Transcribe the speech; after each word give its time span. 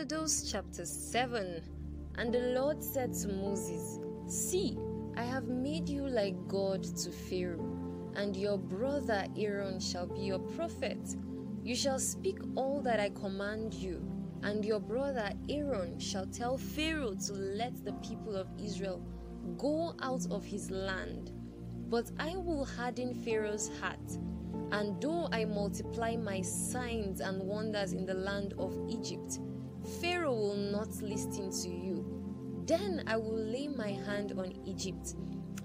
Exodus 0.00 0.50
chapter 0.50 0.86
7 0.86 1.60
And 2.16 2.32
the 2.32 2.54
Lord 2.58 2.82
said 2.82 3.12
to 3.16 3.28
Moses, 3.28 3.98
See, 4.26 4.78
I 5.14 5.24
have 5.24 5.44
made 5.44 5.90
you 5.90 6.08
like 6.08 6.48
God 6.48 6.84
to 6.84 7.12
Pharaoh, 7.12 7.76
and 8.14 8.34
your 8.34 8.56
brother 8.56 9.26
Aaron 9.36 9.78
shall 9.78 10.06
be 10.06 10.20
your 10.20 10.38
prophet. 10.38 11.16
You 11.62 11.76
shall 11.76 11.98
speak 11.98 12.38
all 12.56 12.80
that 12.80 12.98
I 12.98 13.10
command 13.10 13.74
you, 13.74 14.02
and 14.42 14.64
your 14.64 14.80
brother 14.80 15.32
Aaron 15.50 15.98
shall 16.00 16.24
tell 16.24 16.56
Pharaoh 16.56 17.14
to 17.26 17.34
let 17.34 17.84
the 17.84 17.92
people 17.92 18.36
of 18.36 18.48
Israel 18.58 19.02
go 19.58 19.94
out 20.00 20.26
of 20.30 20.46
his 20.46 20.70
land. 20.70 21.30
But 21.90 22.10
I 22.18 22.36
will 22.36 22.64
harden 22.64 23.12
Pharaoh's 23.12 23.70
heart 23.82 24.16
and 24.72 25.00
though 25.00 25.28
I 25.32 25.44
multiply 25.44 26.16
my 26.16 26.42
signs 26.42 27.20
and 27.20 27.42
wonders 27.42 27.92
in 27.92 28.06
the 28.06 28.14
land 28.14 28.54
of 28.58 28.78
Egypt, 28.88 29.40
Pharaoh 30.00 30.34
will 30.34 30.56
not 30.56 30.94
listen 31.02 31.50
to 31.62 31.68
you. 31.68 32.04
Then 32.66 33.02
I 33.06 33.16
will 33.16 33.36
lay 33.36 33.68
my 33.68 33.90
hand 33.90 34.32
on 34.38 34.52
Egypt 34.64 35.14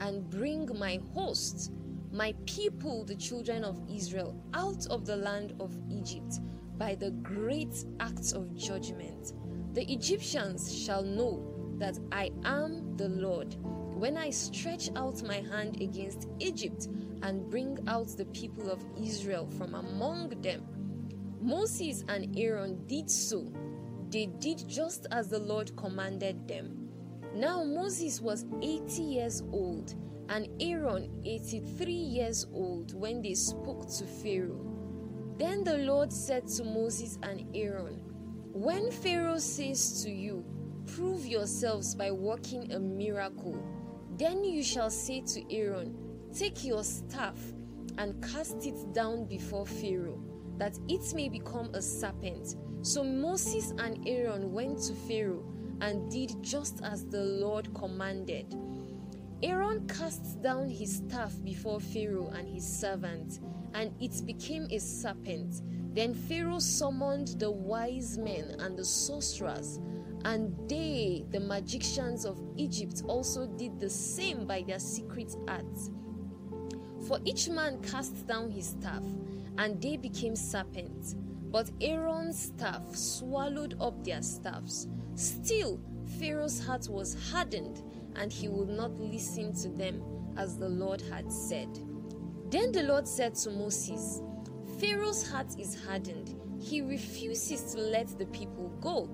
and 0.00 0.28
bring 0.30 0.68
my 0.78 1.00
host, 1.14 1.72
my 2.10 2.34
people, 2.46 3.04
the 3.04 3.16
children 3.16 3.64
of 3.64 3.80
Israel, 3.88 4.40
out 4.54 4.86
of 4.86 5.04
the 5.04 5.16
land 5.16 5.54
of 5.60 5.76
Egypt 5.90 6.40
by 6.78 6.94
the 6.94 7.10
great 7.10 7.84
acts 8.00 8.32
of 8.32 8.54
judgment. 8.56 9.32
The 9.74 9.90
Egyptians 9.92 10.74
shall 10.74 11.02
know 11.02 11.76
that 11.78 11.98
I 12.12 12.30
am 12.44 12.96
the 12.96 13.08
Lord 13.08 13.56
when 13.94 14.16
I 14.16 14.30
stretch 14.30 14.90
out 14.96 15.22
my 15.22 15.36
hand 15.36 15.80
against 15.80 16.28
Egypt 16.40 16.88
and 17.22 17.48
bring 17.50 17.78
out 17.86 18.08
the 18.16 18.26
people 18.26 18.70
of 18.70 18.84
Israel 19.00 19.48
from 19.58 19.74
among 19.74 20.30
them. 20.42 20.66
Moses 21.40 22.04
and 22.08 22.36
Aaron 22.38 22.86
did 22.86 23.10
so. 23.10 23.52
They 24.14 24.26
did 24.26 24.68
just 24.68 25.08
as 25.10 25.28
the 25.28 25.40
Lord 25.40 25.74
commanded 25.76 26.46
them. 26.46 26.88
Now 27.34 27.64
Moses 27.64 28.20
was 28.20 28.46
80 28.62 29.02
years 29.02 29.42
old 29.50 29.96
and 30.28 30.46
Aaron 30.60 31.10
83 31.24 31.92
years 31.92 32.46
old 32.54 32.94
when 32.94 33.22
they 33.22 33.34
spoke 33.34 33.88
to 33.98 34.06
Pharaoh. 34.06 34.64
Then 35.36 35.64
the 35.64 35.78
Lord 35.78 36.12
said 36.12 36.46
to 36.46 36.62
Moses 36.62 37.18
and 37.24 37.44
Aaron, 37.56 38.02
When 38.52 38.92
Pharaoh 38.92 39.40
says 39.40 40.04
to 40.04 40.10
you, 40.12 40.44
Prove 40.94 41.26
yourselves 41.26 41.96
by 41.96 42.12
working 42.12 42.70
a 42.70 42.78
miracle, 42.78 43.60
then 44.16 44.44
you 44.44 44.62
shall 44.62 44.90
say 44.90 45.22
to 45.22 45.52
Aaron, 45.52 45.92
Take 46.32 46.64
your 46.64 46.84
staff 46.84 47.40
and 47.98 48.22
cast 48.22 48.64
it 48.64 48.92
down 48.92 49.24
before 49.24 49.66
Pharaoh, 49.66 50.22
that 50.58 50.78
it 50.86 51.12
may 51.16 51.28
become 51.28 51.74
a 51.74 51.82
serpent. 51.82 52.54
So 52.84 53.02
Moses 53.02 53.72
and 53.78 54.06
Aaron 54.06 54.52
went 54.52 54.78
to 54.82 54.92
Pharaoh 54.92 55.42
and 55.80 56.10
did 56.10 56.42
just 56.42 56.82
as 56.84 57.06
the 57.06 57.24
Lord 57.24 57.72
commanded. 57.72 58.54
Aaron 59.42 59.88
cast 59.88 60.42
down 60.42 60.68
his 60.68 60.96
staff 60.96 61.32
before 61.42 61.80
Pharaoh 61.80 62.30
and 62.34 62.46
his 62.46 62.62
servants, 62.62 63.40
and 63.72 63.90
it 64.02 64.26
became 64.26 64.66
a 64.70 64.78
serpent. 64.78 65.62
Then 65.94 66.12
Pharaoh 66.12 66.58
summoned 66.58 67.28
the 67.38 67.50
wise 67.50 68.18
men 68.18 68.56
and 68.58 68.76
the 68.78 68.84
sorcerers, 68.84 69.80
and 70.26 70.54
they, 70.68 71.24
the 71.30 71.40
magicians 71.40 72.26
of 72.26 72.38
Egypt, 72.58 73.02
also 73.08 73.46
did 73.46 73.80
the 73.80 73.88
same 73.88 74.46
by 74.46 74.62
their 74.62 74.78
secret 74.78 75.34
arts. 75.48 75.90
For 77.08 77.18
each 77.24 77.48
man 77.48 77.80
cast 77.80 78.26
down 78.26 78.50
his 78.50 78.66
staff, 78.66 79.02
and 79.56 79.80
they 79.80 79.96
became 79.96 80.36
serpents. 80.36 81.16
But 81.54 81.70
Aaron's 81.80 82.36
staff 82.46 82.96
swallowed 82.96 83.76
up 83.80 84.02
their 84.02 84.22
staffs. 84.22 84.88
Still, 85.14 85.78
Pharaoh's 86.18 86.58
heart 86.58 86.88
was 86.88 87.16
hardened, 87.30 87.80
and 88.16 88.32
he 88.32 88.48
would 88.48 88.70
not 88.70 88.98
listen 88.98 89.54
to 89.62 89.68
them 89.68 90.02
as 90.36 90.58
the 90.58 90.68
Lord 90.68 91.00
had 91.00 91.30
said. 91.30 91.68
Then 92.50 92.72
the 92.72 92.82
Lord 92.82 93.06
said 93.06 93.36
to 93.36 93.52
Moses, 93.52 94.20
Pharaoh's 94.80 95.30
heart 95.30 95.54
is 95.56 95.80
hardened. 95.86 96.34
He 96.60 96.82
refuses 96.82 97.72
to 97.72 97.82
let 97.82 98.08
the 98.18 98.26
people 98.26 98.70
go. 98.80 99.08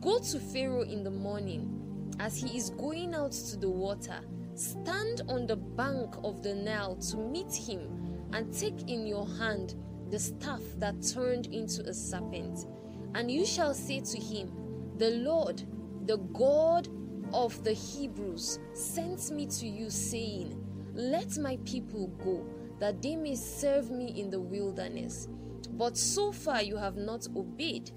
Go 0.00 0.20
to 0.20 0.38
Pharaoh 0.38 0.84
in 0.84 1.02
the 1.02 1.10
morning 1.10 2.14
as 2.20 2.36
he 2.36 2.56
is 2.56 2.70
going 2.70 3.12
out 3.12 3.32
to 3.32 3.56
the 3.56 3.68
water 3.68 4.20
Stand 4.54 5.20
on 5.28 5.46
the 5.46 5.56
bank 5.56 6.14
of 6.22 6.42
the 6.42 6.54
Nile 6.54 6.96
to 7.10 7.16
meet 7.18 7.52
him, 7.52 7.90
and 8.32 8.54
take 8.54 8.88
in 8.88 9.06
your 9.06 9.26
hand 9.26 9.74
the 10.10 10.18
staff 10.18 10.60
that 10.78 11.02
turned 11.02 11.46
into 11.46 11.82
a 11.88 11.94
serpent. 11.94 12.66
And 13.14 13.30
you 13.30 13.44
shall 13.44 13.74
say 13.74 14.00
to 14.00 14.18
him, 14.18 14.52
The 14.98 15.10
Lord, 15.10 15.62
the 16.06 16.18
God 16.18 16.88
of 17.32 17.62
the 17.64 17.72
Hebrews, 17.72 18.58
sent 18.74 19.30
me 19.30 19.46
to 19.46 19.66
you, 19.66 19.90
saying, 19.90 20.62
Let 20.94 21.38
my 21.38 21.58
people 21.64 22.08
go, 22.22 22.46
that 22.78 23.02
they 23.02 23.16
may 23.16 23.34
serve 23.34 23.90
me 23.90 24.20
in 24.20 24.30
the 24.30 24.40
wilderness. 24.40 25.28
But 25.72 25.96
so 25.96 26.32
far 26.32 26.62
you 26.62 26.76
have 26.76 26.96
not 26.96 27.26
obeyed. 27.34 27.90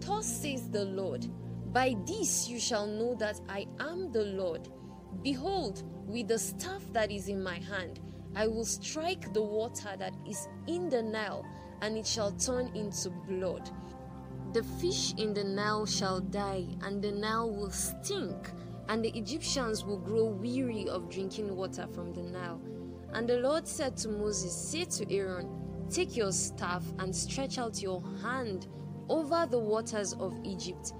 Thus 0.00 0.26
says 0.26 0.70
the 0.70 0.84
Lord, 0.84 1.26
By 1.72 1.96
this 2.06 2.48
you 2.48 2.60
shall 2.60 2.86
know 2.86 3.14
that 3.16 3.40
I 3.48 3.66
am 3.80 4.12
the 4.12 4.24
Lord. 4.24 4.68
Behold, 5.22 5.82
with 6.06 6.28
the 6.28 6.38
staff 6.38 6.82
that 6.92 7.10
is 7.10 7.28
in 7.28 7.42
my 7.42 7.58
hand, 7.58 8.00
I 8.36 8.46
will 8.46 8.66
strike 8.66 9.32
the 9.32 9.40
water 9.40 9.96
that 9.98 10.12
is 10.28 10.46
in 10.66 10.90
the 10.90 11.02
Nile, 11.02 11.46
and 11.80 11.96
it 11.96 12.06
shall 12.06 12.32
turn 12.32 12.70
into 12.74 13.08
blood. 13.08 13.70
The 14.52 14.62
fish 14.62 15.14
in 15.16 15.32
the 15.32 15.42
Nile 15.42 15.86
shall 15.86 16.20
die, 16.20 16.66
and 16.82 17.00
the 17.00 17.12
Nile 17.12 17.50
will 17.50 17.70
stink, 17.70 18.50
and 18.90 19.02
the 19.02 19.16
Egyptians 19.16 19.86
will 19.86 19.98
grow 19.98 20.26
weary 20.26 20.86
of 20.86 21.08
drinking 21.08 21.56
water 21.56 21.86
from 21.94 22.12
the 22.12 22.24
Nile. 22.24 22.60
And 23.14 23.26
the 23.26 23.38
Lord 23.38 23.66
said 23.66 23.96
to 23.98 24.10
Moses, 24.10 24.54
Say 24.54 24.84
to 24.84 25.10
Aaron, 25.14 25.48
Take 25.88 26.14
your 26.14 26.32
staff 26.32 26.84
and 26.98 27.16
stretch 27.16 27.56
out 27.56 27.80
your 27.80 28.02
hand 28.22 28.66
over 29.08 29.46
the 29.50 29.58
waters 29.58 30.12
of 30.12 30.38
Egypt, 30.44 30.92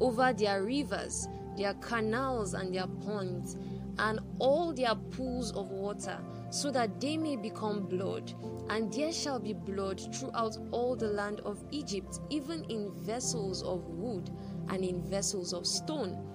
over 0.00 0.32
their 0.32 0.64
rivers, 0.64 1.28
their 1.56 1.74
canals, 1.74 2.54
and 2.54 2.74
their 2.74 2.88
ponds 3.04 3.56
and 4.00 4.18
all 4.38 4.72
their 4.72 4.94
pools 4.94 5.52
of 5.52 5.70
water, 5.70 6.18
so 6.50 6.70
that 6.70 7.00
they 7.00 7.16
may 7.16 7.36
become 7.36 7.86
blood. 7.86 8.32
And 8.70 8.92
there 8.92 9.12
shall 9.12 9.38
be 9.38 9.52
blood 9.52 10.00
throughout 10.14 10.56
all 10.70 10.96
the 10.96 11.08
land 11.08 11.40
of 11.40 11.62
Egypt, 11.70 12.18
even 12.30 12.64
in 12.64 12.90
vessels 12.92 13.62
of 13.62 13.86
wood 13.88 14.30
and 14.70 14.82
in 14.82 15.02
vessels 15.02 15.52
of 15.52 15.66
stone. 15.66 16.26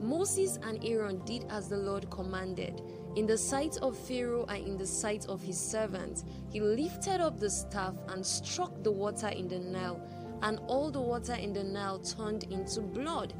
Moses 0.00 0.58
and 0.64 0.84
Aaron 0.84 1.24
did 1.24 1.46
as 1.48 1.68
the 1.68 1.76
Lord 1.76 2.10
commanded. 2.10 2.82
In 3.14 3.26
the 3.26 3.38
sight 3.38 3.76
of 3.82 3.96
Pharaoh 3.96 4.44
and 4.48 4.66
in 4.66 4.76
the 4.76 4.86
sight 4.86 5.26
of 5.28 5.40
his 5.42 5.60
servants, 5.60 6.24
he 6.50 6.60
lifted 6.60 7.20
up 7.20 7.38
the 7.38 7.50
staff 7.50 7.94
and 8.08 8.26
struck 8.26 8.82
the 8.82 8.90
water 8.90 9.28
in 9.28 9.46
the 9.46 9.60
Nile, 9.60 10.00
and 10.42 10.58
all 10.66 10.90
the 10.90 11.00
water 11.00 11.34
in 11.34 11.52
the 11.52 11.62
Nile 11.62 12.00
turned 12.00 12.44
into 12.44 12.80
blood 12.80 13.32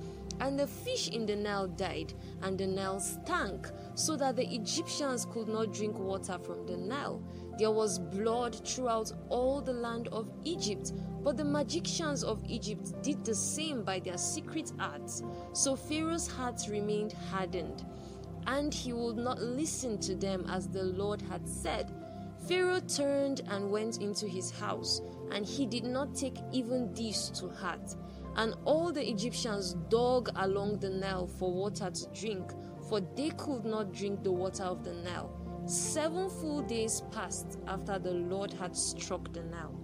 and 0.43 0.59
the 0.59 0.67
fish 0.67 1.09
in 1.09 1.25
the 1.25 1.37
Nile 1.37 1.69
died, 1.69 2.13
and 2.43 2.59
the 2.59 2.67
Nile 2.67 2.99
stank, 2.99 3.71
so 3.95 4.17
that 4.17 4.35
the 4.35 4.53
Egyptians 4.53 5.25
could 5.25 5.47
not 5.47 5.73
drink 5.73 5.97
water 5.97 6.37
from 6.37 6.67
the 6.67 6.77
Nile. 6.77 7.23
There 7.59 7.71
was 7.71 8.01
blood 8.01 8.57
throughout 8.67 9.13
all 9.29 9.61
the 9.61 9.73
land 9.73 10.09
of 10.09 10.33
Egypt, 10.43 10.95
but 11.23 11.37
the 11.37 11.45
magicians 11.45 12.25
of 12.25 12.43
Egypt 12.49 12.93
did 13.03 13.25
the 13.25 13.37
same 13.37 13.85
by 13.85 14.01
their 14.01 14.19
secret 14.19 14.73
arts. 14.81 15.23
So 15.53 15.77
Pharaoh's 15.77 16.27
heart 16.27 16.61
remained 16.69 17.13
hardened, 17.31 17.87
and 18.49 18.75
he 18.75 18.93
would 18.93 19.19
not 19.19 19.41
listen 19.41 19.97
to 20.01 20.17
them 20.17 20.45
as 20.51 20.67
the 20.67 20.83
Lord 20.83 21.23
had 21.23 21.47
said. 21.47 21.95
Pharaoh 22.49 22.81
turned 22.81 23.43
and 23.49 23.71
went 23.71 23.99
into 23.99 24.27
his 24.27 24.51
house, 24.51 25.01
and 25.31 25.47
he 25.47 25.67
did 25.67 25.85
not 25.85 26.17
take 26.17 26.39
even 26.51 26.93
this 26.95 27.31
to 27.31 27.49
heart. 27.49 27.95
And 28.37 28.55
all 28.65 28.93
the 28.93 29.09
Egyptians 29.09 29.75
dug 29.89 30.31
along 30.37 30.79
the 30.81 30.91
Nile 30.91 31.27
for 31.27 31.53
water 31.53 31.91
to 31.91 32.07
drink, 32.19 32.53
for 32.89 33.01
they 33.01 33.31
could 33.31 33.65
not 33.65 33.93
drink 33.93 34.23
the 34.23 34.33
water 34.33 34.65
of 34.65 34.85
the 34.85 34.95
Nile. 34.95 35.31
Seven 35.67 36.29
full 36.29 36.63
days 36.63 37.03
passed 37.13 37.59
after 37.67 37.99
the 37.99 38.13
Lord 38.13 38.53
had 38.53 38.77
struck 38.77 39.33
the 39.33 39.43
Nile. 39.43 39.79